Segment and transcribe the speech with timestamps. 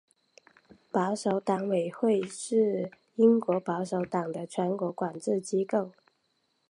[0.91, 5.91] 保守党委员会是英国保守党的全国管制机构。